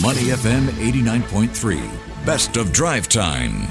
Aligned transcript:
Money 0.00 0.30
FM 0.32 0.68
89.3. 0.68 2.24
Best 2.24 2.56
of 2.56 2.72
drive 2.72 3.08
time. 3.10 3.66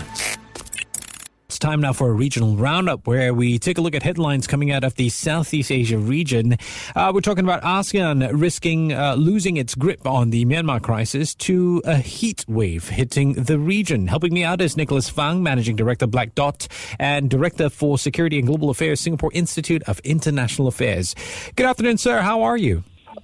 It's 1.48 1.58
time 1.58 1.82
now 1.82 1.94
for 1.94 2.10
a 2.10 2.14
regional 2.14 2.56
roundup 2.56 3.08
where 3.08 3.34
we 3.34 3.58
take 3.58 3.80
a 3.80 3.82
look 3.82 3.96
at 3.96 4.04
headlines 4.04 4.46
coming 4.46 4.70
out 4.70 4.84
of 4.84 4.94
the 4.96 5.10
Southeast 5.10 5.72
Asia 5.72 5.98
region. 5.98 6.58
Uh, 6.96 7.12
we're 7.12 7.22
talking 7.22 7.44
about 7.44 7.64
ASEAN 7.64 8.40
risking 8.40 8.94
uh, 8.94 9.16
losing 9.16 9.58
its 9.58 9.74
grip 9.74 10.06
on 10.06 10.30
the 10.30 10.46
Myanmar 10.46 10.80
crisis 10.80 11.34
to 11.36 11.82
a 11.86 11.96
heat 11.98 12.46
wave 12.48 12.90
hitting 12.90 13.34
the 13.34 13.58
region. 13.58 14.06
Helping 14.06 14.32
me 14.32 14.44
out 14.44 14.62
is 14.62 14.78
Nicholas 14.78 15.10
Fang, 15.10 15.42
Managing 15.42 15.76
Director 15.76 16.06
Black 16.06 16.36
Dot 16.36 16.68
and 17.00 17.32
Director 17.32 17.68
for 17.68 17.98
Security 17.98 18.38
and 18.38 18.46
Global 18.46 18.70
Affairs, 18.70 19.00
Singapore 19.00 19.32
Institute 19.34 19.82
of 19.88 20.00
International 20.02 20.68
Affairs. 20.68 21.16
Good 21.56 21.66
afternoon, 21.66 21.98
sir. 21.98 22.22
How 22.22 22.44
are 22.44 22.58
you? 22.58 22.84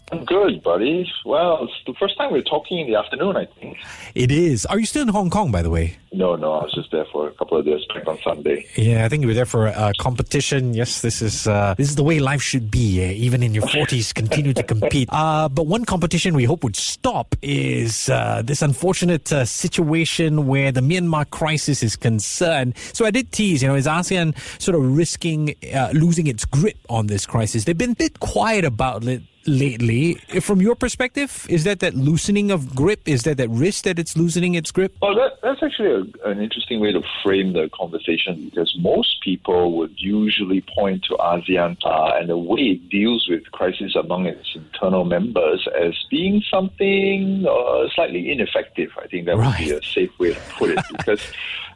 I'm 0.10 0.24
good, 0.24 0.64
buddy. 0.64 1.06
Well, 1.26 1.64
it's 1.64 1.74
the 1.86 1.94
first 2.00 2.18
time 2.18 2.32
we're 2.32 2.42
talking 2.42 2.80
in 2.80 2.88
the 2.88 2.96
afternoon, 2.96 3.36
I 3.36 3.46
think. 3.60 3.78
It 4.16 4.32
is. 4.32 4.66
Are 4.66 4.80
you 4.80 4.86
still 4.86 5.02
in 5.02 5.10
Hong 5.10 5.30
Kong, 5.30 5.52
by 5.52 5.62
the 5.62 5.70
way? 5.70 5.98
No, 6.14 6.38
no, 6.38 6.54
I 6.54 6.64
was 6.64 6.74
just 6.74 6.92
there 6.92 7.06
for 7.12 7.28
a 7.28 7.34
couple 7.34 7.58
of 7.58 7.66
days 7.66 7.82
back 7.94 8.08
on 8.08 8.18
Sunday. 8.24 8.66
Yeah, 8.78 9.04
I 9.04 9.10
think 9.10 9.22
you 9.22 9.28
were 9.28 9.34
there 9.34 9.46
for 9.46 9.68
a 9.68 9.92
competition. 10.00 10.74
Yes, 10.74 11.02
this 11.02 11.22
is 11.22 11.46
uh, 11.46 11.76
this 11.78 11.90
is 11.90 11.96
the 11.96 12.04
way 12.04 12.20
life 12.20 12.42
should 12.42 12.72
be. 12.72 13.04
Eh? 13.04 13.12
Even 13.12 13.44
in 13.44 13.54
your 13.54 13.68
forties, 13.76 14.14
continue 14.14 14.54
to 14.54 14.64
compete. 14.64 15.10
Uh, 15.12 15.50
but 15.50 15.68
one 15.68 15.84
competition 15.84 16.36
we 16.36 16.46
hope 16.46 16.64
would 16.64 16.78
stop 16.78 17.36
is 17.42 18.08
uh, 18.08 18.42
this 18.46 18.62
unfortunate 18.62 19.32
uh, 19.34 19.44
situation 19.44 20.48
where 20.48 20.72
the 20.72 20.82
Myanmar 20.82 21.30
crisis 21.30 21.84
is 21.84 21.98
concerned. 21.98 22.78
So 22.94 23.06
I 23.06 23.12
did 23.12 23.34
tease, 23.34 23.62
you 23.62 23.68
know, 23.68 23.76
is 23.76 23.88
ASEAN 23.88 24.38
sort 24.62 24.76
of 24.76 24.96
risking 24.96 25.56
uh, 25.76 25.90
losing 25.94 26.28
its 26.28 26.46
grip 26.46 26.78
on 26.88 27.08
this 27.08 27.26
crisis? 27.26 27.66
They've 27.66 27.78
been 27.78 27.92
a 27.92 27.96
bit 27.96 28.22
quiet 28.22 28.64
about 28.64 29.04
it 29.04 29.22
lately. 29.48 30.16
From 30.42 30.62
your 30.62 30.76
perspective, 30.76 31.46
is 31.50 31.64
that 31.64 31.80
that 31.80 31.96
loosening 31.96 32.52
of 32.52 32.76
grip? 32.76 33.08
Is 33.08 33.24
that 33.24 33.38
that 33.38 33.50
risk 33.50 33.86
that 33.86 33.98
it's 33.98 34.18
loosening 34.18 34.56
its 34.56 34.72
grip? 34.72 34.96
Well, 35.02 35.16
that, 35.16 35.40
that's 35.42 35.64
actually 35.64 35.92
a, 35.92 36.30
an 36.30 36.42
interesting 36.42 36.80
way 36.80 36.92
to 36.92 37.02
frame 37.24 37.54
the 37.54 37.70
conversation 37.74 38.50
because 38.50 38.76
most 38.80 39.22
people 39.24 39.78
would 39.78 39.94
usually 39.98 40.64
point 40.76 41.04
to 41.06 41.16
ASEAN 41.16 41.78
uh, 41.84 42.12
and 42.16 42.30
the 42.30 42.38
way 42.38 42.78
it 42.78 42.90
deals 42.90 43.28
with 43.30 43.50
crisis 43.52 43.96
among 43.96 44.26
its 44.26 44.48
internal 44.56 45.06
members 45.06 45.68
as 45.80 45.94
being 46.10 46.44
something 46.52 47.46
uh, 47.50 47.88
slightly 47.96 48.32
ineffective. 48.32 48.92
I 49.02 49.08
think 49.08 49.26
that 49.26 49.38
right. 49.38 49.60
would 49.60 49.66
be 49.66 49.72
a 49.72 49.84
safe 49.84 50.12
way 50.20 50.34
to 50.34 50.40
put 50.58 50.72
it 50.72 50.80
because. 50.98 51.22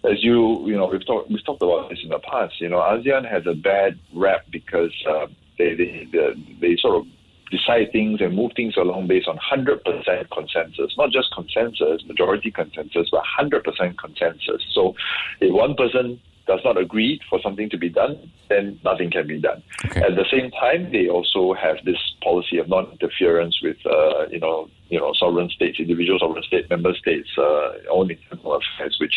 as 0.03 0.23
you 0.23 0.67
you 0.67 0.75
know 0.75 0.87
we've 0.87 1.05
talked 1.05 1.29
we've 1.29 1.45
talked 1.45 1.61
about 1.61 1.87
this 1.89 1.99
in 2.01 2.09
the 2.09 2.17
past. 2.17 2.59
You 2.59 2.69
know, 2.69 2.79
ASEAN 2.79 3.29
has 3.29 3.45
a 3.45 3.53
bad 3.53 3.99
rap 4.15 4.45
because 4.49 4.91
uh, 5.07 5.27
they, 5.59 5.75
they 5.75 6.07
they 6.11 6.57
they 6.59 6.75
sort 6.77 6.95
of 6.95 7.07
decide 7.51 7.91
things 7.91 8.21
and 8.21 8.35
move 8.35 8.51
things 8.55 8.75
along 8.77 9.07
based 9.07 9.27
on 9.27 9.37
100% 9.37 9.83
consensus, 10.31 10.93
not 10.97 11.11
just 11.11 11.27
consensus, 11.33 12.03
majority 12.07 12.49
consensus, 12.49 13.09
but 13.11 13.23
100% 13.39 13.97
consensus. 13.97 14.63
So 14.73 14.95
if 15.39 15.53
one 15.53 15.75
person 15.75 16.19
does 16.47 16.59
not 16.65 16.77
agree 16.77 17.19
for 17.29 17.39
something 17.41 17.69
to 17.69 17.77
be 17.77 17.89
done, 17.89 18.31
then 18.49 18.79
nothing 18.83 19.11
can 19.11 19.27
be 19.27 19.39
done. 19.39 19.61
Okay. 19.85 20.01
At 20.01 20.15
the 20.15 20.25
same 20.31 20.51
time, 20.51 20.91
they 20.91 21.07
also 21.07 21.53
have 21.53 21.77
this 21.85 21.99
policy 22.23 22.57
of 22.57 22.67
non-interference 22.67 23.59
with, 23.61 23.77
uh, 23.85 24.27
you 24.29 24.39
know, 24.39 24.69
you 24.89 24.99
know, 24.99 25.13
sovereign 25.17 25.49
states, 25.49 25.79
individual 25.79 26.19
sovereign 26.19 26.43
state, 26.43 26.69
member 26.69 26.93
states' 26.95 27.29
uh, 27.37 27.73
own 27.89 28.11
internal 28.11 28.55
affairs, 28.55 28.97
which 28.99 29.13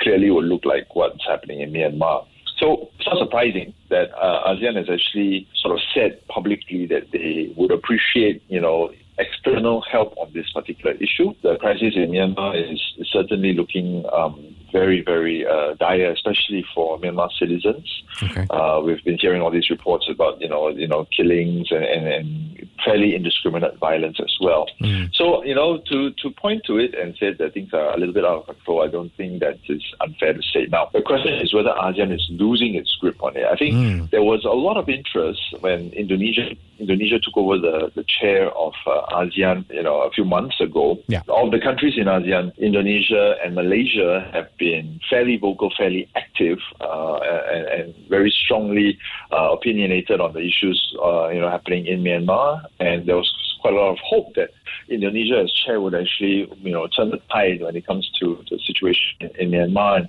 clearly 0.00 0.30
would 0.30 0.46
look 0.46 0.64
like 0.64 0.94
what's 0.94 1.26
happening 1.26 1.60
in 1.60 1.72
Myanmar. 1.72 2.26
So 2.60 2.90
it's 2.98 3.06
not 3.06 3.18
surprising 3.18 3.72
that 3.88 4.12
uh, 4.14 4.52
ASEAN 4.52 4.76
has 4.76 4.90
actually 4.90 5.48
sort 5.56 5.74
of 5.74 5.80
said 5.94 6.20
publicly 6.28 6.86
that 6.86 7.10
they 7.10 7.52
would 7.56 7.70
appreciate, 7.70 8.42
you 8.48 8.60
know, 8.60 8.92
external 9.18 9.80
help 9.80 10.14
on 10.18 10.30
this 10.34 10.50
particular 10.52 10.92
issue. 10.96 11.32
The 11.42 11.56
crisis 11.56 11.94
in 11.96 12.10
Myanmar 12.10 12.72
is, 12.72 12.80
certainly 13.10 13.54
looking 13.54 14.04
um, 14.12 14.54
very, 14.72 15.02
very 15.02 15.46
uh, 15.46 15.74
dire, 15.74 16.10
especially 16.10 16.64
for 16.74 16.98
Myanmar 16.98 17.30
citizens. 17.38 18.02
Okay. 18.22 18.46
Uh, 18.50 18.80
we've 18.84 19.02
been 19.04 19.18
hearing 19.18 19.42
all 19.42 19.50
these 19.50 19.70
reports 19.70 20.06
about, 20.08 20.40
you 20.40 20.48
know, 20.48 20.68
you 20.68 20.88
know, 20.88 21.06
killings 21.16 21.68
and, 21.70 21.84
and, 21.84 22.06
and 22.06 22.68
fairly 22.84 23.14
indiscriminate 23.14 23.78
violence 23.78 24.18
as 24.20 24.34
well. 24.40 24.66
Mm. 24.80 25.14
So, 25.14 25.44
you 25.44 25.54
know, 25.54 25.78
to, 25.90 26.10
to 26.10 26.30
point 26.30 26.64
to 26.66 26.78
it 26.78 26.94
and 26.94 27.16
say 27.16 27.32
that 27.32 27.54
things 27.54 27.72
are 27.72 27.94
a 27.94 27.98
little 27.98 28.14
bit 28.14 28.24
out 28.24 28.40
of 28.40 28.46
control, 28.46 28.82
I 28.82 28.88
don't 28.88 29.12
think 29.16 29.40
that 29.40 29.58
is 29.68 29.82
unfair 30.00 30.32
to 30.32 30.42
say. 30.42 30.66
Now, 30.66 30.90
the 30.92 31.02
question 31.02 31.34
is 31.34 31.52
whether 31.52 31.70
ASEAN 31.70 32.12
is 32.14 32.26
losing 32.30 32.74
its 32.74 32.94
grip 33.00 33.22
on 33.22 33.36
it. 33.36 33.44
I 33.44 33.56
think 33.56 33.74
mm. 33.74 34.10
there 34.10 34.22
was 34.22 34.44
a 34.44 34.50
lot 34.50 34.76
of 34.76 34.88
interest 34.88 35.40
when 35.60 35.90
Indonesia 35.92 36.56
Indonesia 36.78 37.20
took 37.20 37.36
over 37.36 37.58
the, 37.58 37.92
the 37.94 38.04
chair 38.04 38.50
of 38.56 38.72
uh, 38.86 39.02
ASEAN, 39.12 39.70
you 39.70 39.82
know, 39.82 40.00
a 40.00 40.10
few 40.10 40.24
months 40.24 40.60
ago. 40.60 40.98
Yeah. 41.08 41.20
Of 41.28 41.50
the 41.50 41.60
countries 41.60 41.94
in 41.98 42.06
ASEAN, 42.06 42.56
Indonesia 42.56 43.36
and 43.44 43.54
Malaysia 43.54 44.28
have 44.32 44.48
been 44.60 45.00
fairly 45.10 45.36
vocal, 45.38 45.72
fairly 45.76 46.08
active, 46.14 46.58
uh, 46.80 47.18
and, 47.50 47.66
and, 47.66 47.94
very 48.08 48.30
strongly 48.30 48.98
uh, 49.32 49.50
opinionated 49.50 50.20
on 50.20 50.32
the 50.34 50.40
issues, 50.40 50.78
uh, 51.02 51.28
you 51.28 51.40
know, 51.40 51.50
happening 51.50 51.86
in 51.86 52.04
Myanmar. 52.04 52.62
And 52.78 53.06
there 53.06 53.16
was 53.16 53.32
quite 53.60 53.74
a 53.74 53.76
lot 53.76 53.90
of 53.90 53.98
hope 54.04 54.34
that 54.34 54.50
Indonesia 54.88 55.40
as 55.40 55.50
chair 55.52 55.80
would 55.80 55.94
actually, 55.94 56.48
you 56.60 56.72
know, 56.72 56.86
turn 56.86 57.10
the 57.10 57.20
tide 57.32 57.62
when 57.62 57.74
it 57.74 57.86
comes 57.86 58.08
to 58.20 58.44
the 58.50 58.58
situation 58.58 59.16
in, 59.20 59.30
in 59.40 59.50
Myanmar. 59.50 59.96
And 60.00 60.08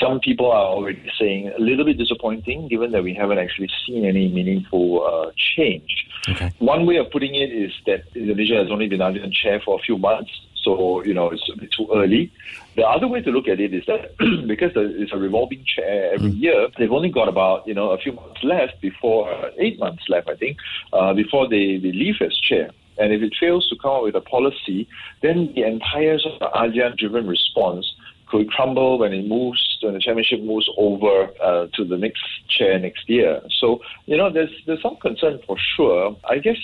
some 0.00 0.20
people 0.20 0.50
are 0.50 0.66
already 0.66 1.10
saying 1.18 1.52
a 1.56 1.60
little 1.60 1.84
bit 1.84 1.98
disappointing, 1.98 2.68
given 2.68 2.90
that 2.92 3.04
we 3.04 3.14
haven't 3.14 3.38
actually 3.38 3.70
seen 3.86 4.04
any 4.04 4.28
meaningful 4.28 5.06
uh, 5.06 5.30
change. 5.56 6.06
Okay. 6.28 6.52
One 6.58 6.86
way 6.86 6.96
of 6.96 7.10
putting 7.10 7.34
it 7.34 7.50
is 7.52 7.72
that 7.86 8.02
Indonesia 8.14 8.56
has 8.56 8.70
only 8.70 8.88
been 8.88 9.00
ASEAN 9.00 9.32
chair 9.32 9.60
for 9.64 9.78
a 9.78 9.82
few 9.82 9.98
months, 9.98 10.30
so 10.64 11.04
you 11.04 11.14
know 11.14 11.30
it's 11.30 11.48
a 11.52 11.56
bit 11.56 11.70
too 11.70 11.88
early. 11.94 12.32
The 12.76 12.86
other 12.86 13.06
way 13.06 13.20
to 13.22 13.30
look 13.30 13.46
at 13.46 13.60
it 13.60 13.72
is 13.72 13.84
that 13.86 14.16
because 14.48 14.72
it's 14.74 15.12
a 15.12 15.16
revolving 15.16 15.64
chair 15.64 16.14
every 16.14 16.32
mm. 16.32 16.40
year, 16.40 16.68
they've 16.78 16.90
only 16.90 17.10
got 17.10 17.28
about 17.28 17.66
you 17.68 17.74
know 17.74 17.90
a 17.90 17.98
few 17.98 18.12
months 18.12 18.42
left 18.42 18.80
before 18.80 19.32
uh, 19.32 19.50
eight 19.58 19.78
months 19.78 20.04
left, 20.08 20.28
I 20.28 20.36
think, 20.36 20.58
uh, 20.92 21.14
before 21.14 21.48
they, 21.48 21.76
they 21.76 21.92
leave 21.92 22.16
as 22.20 22.36
chair. 22.38 22.70
And 22.96 23.12
if 23.12 23.22
it 23.22 23.34
fails 23.38 23.68
to 23.68 23.76
come 23.76 23.90
up 23.90 24.02
with 24.04 24.14
a 24.14 24.20
policy, 24.20 24.88
then 25.20 25.52
the 25.54 25.64
entire 25.64 26.18
sort 26.18 26.40
of 26.40 26.52
ASEAN-driven 26.52 27.26
response 27.26 27.92
could 28.28 28.48
crumble 28.50 28.98
when 28.98 29.12
it 29.12 29.26
moves 29.26 29.78
when 29.82 29.94
the 29.94 30.00
championship 30.00 30.40
moves 30.40 30.68
over 30.78 31.28
uh, 31.42 31.66
to 31.74 31.84
the 31.84 31.96
next 31.96 32.24
chair 32.48 32.78
next 32.78 33.08
year. 33.08 33.40
So 33.60 33.80
you 34.06 34.16
know, 34.16 34.30
there's 34.30 34.50
there's 34.66 34.82
some 34.82 34.96
concern 34.96 35.40
for 35.46 35.56
sure. 35.58 36.16
I 36.28 36.38
guess 36.38 36.58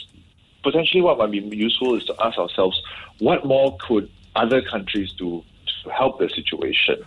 potentially 0.62 1.02
what 1.02 1.18
might 1.18 1.30
be 1.30 1.38
useful 1.56 1.94
is 1.94 2.04
to 2.04 2.14
ask 2.20 2.38
ourselves 2.38 2.80
what 3.18 3.44
more 3.44 3.76
could 3.80 4.10
other 4.36 4.62
countries 4.62 5.12
do 5.12 5.42
to 5.84 5.90
help 5.90 6.18
the 6.18 6.28
situation. 6.28 7.04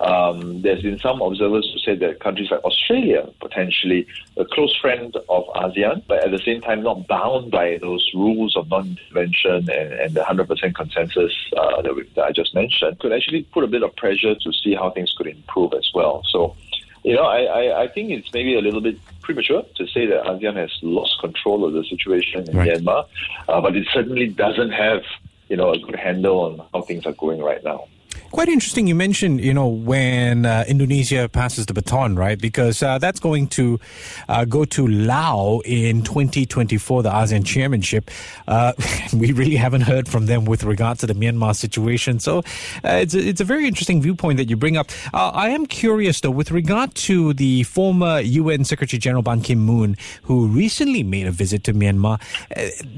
Um, 0.00 0.62
there's 0.62 0.82
been 0.82 0.98
some 0.98 1.20
observers 1.20 1.70
who 1.72 1.78
said 1.80 2.00
that 2.00 2.20
countries 2.20 2.50
like 2.50 2.64
Australia, 2.64 3.28
potentially 3.40 4.06
a 4.38 4.46
close 4.46 4.74
friend 4.76 5.14
of 5.28 5.44
ASEAN, 5.48 6.02
but 6.08 6.24
at 6.24 6.30
the 6.30 6.38
same 6.38 6.62
time 6.62 6.82
not 6.82 7.06
bound 7.06 7.50
by 7.50 7.78
those 7.80 8.10
rules 8.14 8.56
of 8.56 8.70
non-intervention 8.70 9.68
and, 9.70 9.92
and 9.92 10.14
the 10.14 10.22
100% 10.22 10.74
consensus 10.74 11.32
uh, 11.56 11.82
that, 11.82 11.94
we, 11.94 12.04
that 12.14 12.24
I 12.24 12.32
just 12.32 12.54
mentioned, 12.54 12.98
could 12.98 13.12
actually 13.12 13.42
put 13.42 13.62
a 13.62 13.66
bit 13.66 13.82
of 13.82 13.94
pressure 13.96 14.34
to 14.34 14.52
see 14.52 14.74
how 14.74 14.90
things 14.90 15.12
could 15.12 15.26
improve 15.26 15.74
as 15.74 15.90
well. 15.94 16.22
So, 16.30 16.56
you 17.02 17.14
know, 17.14 17.24
I, 17.24 17.42
I, 17.42 17.82
I 17.82 17.88
think 17.88 18.10
it's 18.10 18.32
maybe 18.32 18.56
a 18.56 18.60
little 18.60 18.80
bit 18.80 18.98
premature 19.22 19.64
to 19.76 19.86
say 19.86 20.06
that 20.06 20.24
ASEAN 20.24 20.56
has 20.56 20.70
lost 20.82 21.18
control 21.20 21.64
of 21.64 21.72
the 21.72 21.84
situation 21.84 22.48
in 22.48 22.56
right. 22.56 22.68
Myanmar, 22.78 23.06
uh, 23.48 23.60
but 23.60 23.76
it 23.76 23.86
certainly 23.92 24.28
doesn't 24.28 24.70
have, 24.70 25.02
you 25.48 25.56
know, 25.56 25.70
a 25.70 25.78
good 25.78 25.96
handle 25.96 26.40
on 26.40 26.66
how 26.72 26.82
things 26.82 27.06
are 27.06 27.12
going 27.12 27.40
right 27.40 27.62
now. 27.64 27.86
Quite 28.32 28.48
interesting. 28.48 28.86
You 28.86 28.94
mentioned, 28.94 29.40
you 29.40 29.52
know, 29.52 29.66
when 29.66 30.46
uh, 30.46 30.64
Indonesia 30.68 31.28
passes 31.28 31.66
the 31.66 31.74
baton, 31.74 32.14
right? 32.14 32.40
Because 32.40 32.80
uh, 32.80 32.96
that's 32.98 33.18
going 33.18 33.48
to 33.48 33.80
uh, 34.28 34.44
go 34.44 34.64
to 34.66 34.86
Laos 34.86 35.62
in 35.64 36.02
2024, 36.02 37.02
the 37.02 37.10
ASEAN 37.10 37.44
Chairmanship. 37.44 38.08
Uh, 38.46 38.72
we 39.16 39.32
really 39.32 39.56
haven't 39.56 39.80
heard 39.80 40.08
from 40.08 40.26
them 40.26 40.44
with 40.44 40.62
regard 40.62 41.00
to 41.00 41.08
the 41.08 41.14
Myanmar 41.14 41.56
situation. 41.56 42.20
So 42.20 42.38
uh, 42.84 43.00
it's 43.02 43.14
a, 43.14 43.18
it's 43.18 43.40
a 43.40 43.44
very 43.44 43.66
interesting 43.66 44.00
viewpoint 44.00 44.36
that 44.36 44.48
you 44.48 44.56
bring 44.56 44.76
up. 44.76 44.90
Uh, 45.12 45.30
I 45.30 45.48
am 45.48 45.66
curious, 45.66 46.20
though, 46.20 46.30
with 46.30 46.52
regard 46.52 46.94
to 47.10 47.34
the 47.34 47.64
former 47.64 48.20
UN 48.20 48.64
Secretary 48.64 49.00
General 49.00 49.22
Ban 49.22 49.40
Ki 49.40 49.56
moon, 49.56 49.96
who 50.22 50.46
recently 50.46 51.02
made 51.02 51.26
a 51.26 51.32
visit 51.32 51.64
to 51.64 51.72
Myanmar. 51.72 52.20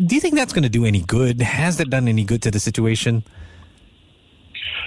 do 0.07 0.15
you 0.15 0.21
think 0.21 0.35
that's 0.35 0.53
going 0.53 0.63
to 0.63 0.69
do 0.69 0.85
any 0.85 1.01
good? 1.01 1.41
Has 1.41 1.79
that 1.79 1.89
done 1.89 2.07
any 2.07 2.25
good 2.25 2.43
to 2.43 2.51
the 2.51 2.61
situation? 2.61 3.25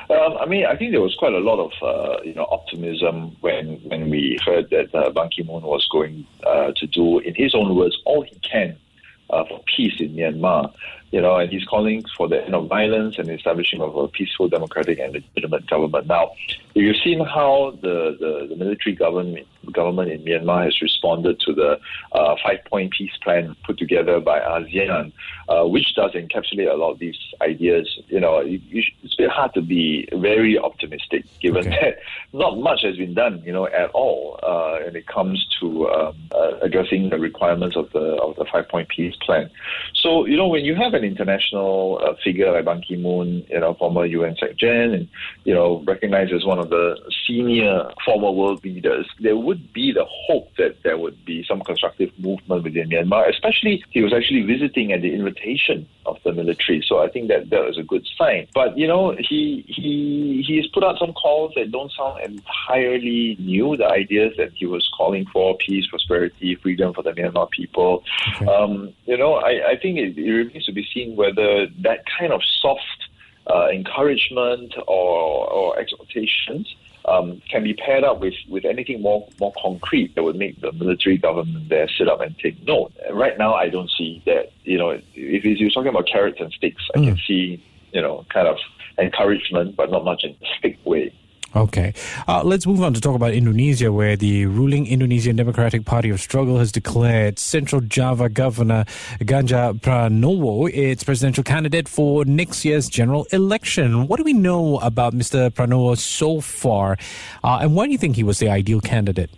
Um, 0.09 0.37
I 0.39 0.45
mean, 0.45 0.65
I 0.65 0.75
think 0.75 0.91
there 0.91 1.01
was 1.01 1.15
quite 1.15 1.33
a 1.33 1.39
lot 1.39 1.59
of 1.59 1.71
uh, 1.81 2.21
you 2.23 2.33
know 2.33 2.47
optimism 2.51 3.35
when 3.41 3.77
when 3.89 4.09
we 4.09 4.37
heard 4.45 4.69
that 4.69 4.93
uh, 4.93 5.09
Ban 5.09 5.29
Ki-moon 5.29 5.63
was 5.63 5.87
going 5.87 6.25
uh, 6.45 6.71
to 6.75 6.87
do, 6.87 7.19
in 7.19 7.35
his 7.35 7.55
own 7.55 7.75
words, 7.75 7.97
all 8.05 8.21
he 8.21 8.35
can 8.39 8.77
uh, 9.29 9.43
for 9.45 9.61
peace 9.65 9.99
in 9.99 10.15
Myanmar. 10.15 10.73
You 11.15 11.21
know, 11.21 11.37
and 11.37 11.49
he's 11.49 11.63
calling 11.63 12.03
for 12.17 12.27
the 12.27 12.43
end 12.43 12.53
of 12.53 12.67
violence 12.67 13.17
and 13.17 13.29
establishing 13.29 13.79
of 13.79 13.95
a 13.95 14.05
peaceful, 14.09 14.49
democratic, 14.49 14.99
and 14.99 15.13
legitimate 15.13 15.65
government. 15.65 16.07
Now, 16.07 16.31
you've 16.73 16.97
seen 16.97 17.23
how 17.23 17.79
the, 17.81 18.17
the, 18.19 18.47
the 18.49 18.55
military 18.57 18.93
government 18.95 19.47
government 19.71 20.11
in 20.11 20.23
Myanmar 20.25 20.65
has 20.65 20.81
responded 20.81 21.39
to 21.39 21.53
the 21.53 21.79
uh, 22.11 22.35
five-point 22.43 22.91
peace 22.91 23.15
plan 23.23 23.55
put 23.65 23.77
together 23.77 24.19
by 24.19 24.41
ASEAN, 24.41 25.13
uh, 25.47 25.63
which 25.63 25.95
does 25.95 26.11
encapsulate 26.11 26.69
a 26.69 26.75
lot 26.75 26.91
of 26.91 26.99
these 26.99 27.17
ideas. 27.41 27.87
You 28.07 28.19
know, 28.19 28.41
you, 28.41 28.59
it's 29.01 29.13
a 29.13 29.23
bit 29.23 29.29
hard 29.29 29.53
to 29.53 29.61
be 29.61 30.09
very 30.11 30.59
optimistic 30.59 31.24
given 31.39 31.67
okay. 31.67 31.79
that 31.81 32.37
not 32.37 32.57
much 32.57 32.81
has 32.83 32.97
been 32.97 33.13
done, 33.13 33.41
you 33.45 33.51
know, 33.51 33.67
at 33.67 33.89
all 33.91 34.39
uh, 34.43 34.79
when 34.83 34.95
it 34.95 35.07
comes 35.07 35.45
to 35.59 35.89
um, 35.89 36.15
uh, 36.33 36.57
addressing 36.61 37.09
the 37.09 37.19
requirements 37.19 37.75
of 37.75 37.91
the 37.91 38.15
of 38.21 38.35
the 38.35 38.45
five-point 38.51 38.89
peace 38.89 39.15
plan. 39.21 39.49
So, 39.93 40.25
you 40.25 40.37
know, 40.37 40.47
when 40.47 40.65
you 40.65 40.75
have 40.75 40.93
an 40.93 41.03
international 41.03 42.01
uh, 42.03 42.15
figure 42.23 42.51
like 42.51 42.65
Ban 42.65 42.81
Ki-moon, 42.81 43.45
you 43.49 43.59
know, 43.59 43.73
former 43.75 44.05
UN 44.05 44.35
Secretary, 44.35 44.55
General, 44.55 44.93
and 44.93 45.07
you 45.43 45.53
know, 45.53 45.83
recognized 45.85 46.33
as 46.33 46.45
one 46.45 46.59
of 46.59 46.69
the 46.69 46.97
senior 47.27 47.89
former 48.03 48.31
world 48.31 48.63
leaders, 48.63 49.07
there 49.19 49.37
would 49.37 49.73
be 49.73 49.91
the 49.91 50.05
hope 50.05 50.55
that 50.57 50.77
there 50.83 50.97
would 50.97 51.23
be 51.25 51.43
some 51.47 51.61
constructive 51.61 52.11
movement 52.19 52.63
within 52.63 52.89
Myanmar. 52.89 53.29
Especially, 53.29 53.83
he 53.89 54.01
was 54.01 54.13
actually 54.13 54.41
visiting 54.41 54.91
at 54.91 55.01
the 55.01 55.13
invitation 55.13 55.87
of 56.05 56.17
the 56.23 56.33
military, 56.33 56.83
so 56.85 56.99
I 56.99 57.09
think 57.09 57.27
that 57.29 57.49
that 57.49 57.63
was 57.63 57.77
a 57.77 57.83
good 57.83 58.05
sign. 58.17 58.47
But 58.53 58.77
you 58.77 58.87
know, 58.87 59.15
he 59.17 59.65
he 59.67 60.43
he 60.45 60.57
has 60.57 60.67
put 60.67 60.83
out 60.83 60.97
some 60.99 61.13
calls 61.25 61.51
that 61.55 61.71
don't 61.71 61.91
sound 61.91 62.21
entirely 62.23 63.35
new. 63.39 63.75
The 63.75 63.89
ideas 64.03 64.31
that 64.37 64.51
he 64.53 64.67
was 64.67 64.87
calling 64.95 65.25
for 65.33 65.57
peace, 65.57 65.87
prosperity, 65.87 66.53
freedom 66.53 66.93
for 66.93 67.01
the 67.01 67.13
Myanmar 67.13 67.49
people. 67.49 68.03
Okay. 68.35 68.45
Um, 68.45 68.93
you 69.07 69.17
know, 69.17 69.33
I, 69.33 69.71
I 69.71 69.75
think 69.81 69.97
it, 69.97 70.15
it 70.19 70.31
remains 70.31 70.65
to 70.65 70.71
be 70.71 70.85
seen 70.93 71.15
whether 71.15 71.65
that 71.87 71.99
kind 72.19 72.31
of 72.31 72.41
soft 72.61 72.99
uh, 73.49 73.69
encouragement 73.69 74.75
or, 74.87 75.49
or 75.57 75.79
exhortations 75.79 76.75
um, 77.05 77.41
can 77.49 77.63
be 77.63 77.73
paired 77.73 78.03
up 78.03 78.19
with, 78.19 78.35
with 78.47 78.65
anything 78.65 79.01
more 79.01 79.27
more 79.39 79.53
concrete 79.59 80.13
that 80.13 80.23
would 80.23 80.35
make 80.35 80.61
the 80.61 80.71
military 80.73 81.17
government 81.17 81.69
there 81.69 81.89
sit 81.97 82.07
up 82.07 82.21
and 82.21 82.37
take 82.37 82.55
note. 82.67 82.91
Right 83.11 83.35
now, 83.37 83.55
I 83.55 83.69
don't 83.69 83.89
see 83.97 84.21
that. 84.25 84.51
You 84.63 84.77
know, 84.77 84.89
if 85.15 85.43
you're 85.43 85.69
talking 85.71 85.89
about 85.89 86.07
carrots 86.07 86.39
and 86.39 86.51
sticks, 86.53 86.83
I 86.95 86.99
mm. 86.99 87.05
can 87.07 87.17
see 87.27 87.63
you 87.95 88.01
know 88.01 88.25
kind 88.31 88.47
of 88.47 88.57
encouragement, 88.99 89.75
but 89.75 89.89
not 89.89 90.03
much 90.03 90.23
in 90.23 90.31
a 90.31 90.45
stick 90.59 90.77
way. 90.85 91.11
Okay. 91.55 91.93
Uh, 92.27 92.43
let's 92.43 92.67
move 92.67 92.83
on 92.83 92.93
to 92.93 92.99
talk 92.99 93.15
about 93.15 93.33
Indonesia, 93.33 93.89
where 93.89 94.17
the 94.17 94.45
ruling 94.45 94.87
Indonesian 94.87 95.37
Democratic 95.37 95.85
Party 95.85 96.09
of 96.09 96.19
Struggle 96.19 96.59
has 96.59 96.69
declared 96.69 97.39
Central 97.39 97.79
Java 97.79 98.27
Governor 98.27 98.83
Ganjar 99.21 99.79
Pranowo 99.79 100.69
its 100.73 101.05
presidential 101.05 101.45
candidate 101.45 101.87
for 101.87 102.25
next 102.25 102.65
year's 102.65 102.89
general 102.89 103.25
election. 103.31 104.07
What 104.07 104.17
do 104.17 104.25
we 104.25 104.33
know 104.33 104.79
about 104.79 105.13
Mr. 105.13 105.49
Pranowo 105.49 105.97
so 105.97 106.41
far, 106.41 106.97
uh, 107.41 107.59
and 107.61 107.73
why 107.73 107.85
do 107.85 107.93
you 107.93 107.97
think 107.97 108.17
he 108.17 108.23
was 108.23 108.39
the 108.39 108.49
ideal 108.49 108.81
candidate? 108.81 109.31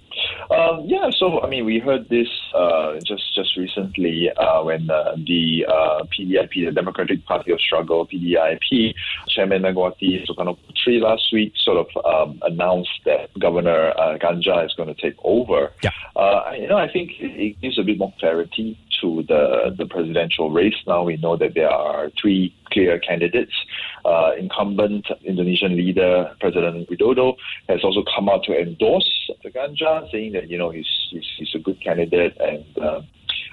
Um, 0.50 0.86
yeah, 0.86 1.10
so 1.18 1.42
I 1.42 1.50
mean, 1.50 1.66
we 1.66 1.80
heard 1.80 2.08
this 2.10 2.28
uh, 2.56 3.00
just 3.06 3.36
just 3.36 3.58
recently 3.58 4.30
uh, 4.38 4.64
when 4.64 4.90
uh, 4.90 5.16
the 5.16 5.66
uh, 5.68 6.04
PDIP, 6.06 6.66
the 6.66 6.72
Democratic 6.72 7.26
Party 7.26 7.52
of 7.52 7.60
Struggle, 7.60 8.08
PDIP, 8.08 8.94
Chairman 9.28 9.64
Megawati 9.64 10.26
Sukarno 10.28 10.58
Putri 10.58 11.02
last 11.02 11.28
week 11.34 11.54
sort 11.58 11.86
of 11.86 12.06
um, 12.06 12.40
announced 12.44 13.00
that 13.06 13.30
Governor 13.40 13.92
uh, 13.98 14.18
Ganjar 14.18 14.66
is 14.66 14.74
going 14.76 14.94
to 14.94 15.02
take 15.02 15.18
over. 15.24 15.72
Yeah. 15.84 15.92
Uh, 16.16 16.52
you 16.58 16.68
know, 16.68 16.78
I 16.78 16.92
think 16.92 17.12
it 17.20 17.60
gives 17.62 17.78
a 17.78 17.84
bit 17.84 17.98
more 17.98 18.14
clarity 18.20 18.78
to 19.02 19.24
the 19.28 19.76
the 19.78 19.86
presidential 19.86 20.52
race. 20.52 20.76
Now 20.86 21.04
we 21.04 21.18
know 21.18 21.38
that 21.38 21.54
there 21.56 21.70
are 21.70 22.10
three 22.20 22.54
clear 22.72 23.00
candidates. 23.00 23.54
Uh, 24.06 24.32
incumbent 24.38 25.08
Indonesian 25.24 25.76
leader 25.76 26.32
President 26.40 26.90
Widodo 26.90 27.36
has 27.70 27.84
also 27.84 28.04
come 28.16 28.30
out 28.30 28.44
to 28.46 28.60
endorse 28.60 29.10
the 29.44 29.50
Ganjar, 29.50 30.10
saying 30.12 30.34
that 30.34 30.50
you 30.50 30.58
know 30.58 30.70
he's 30.70 30.90
he's, 31.10 31.28
he's 31.38 31.56
a 31.56 31.60
good 31.60 31.82
candidate, 31.84 32.36
and 32.40 32.66
uh, 32.82 33.02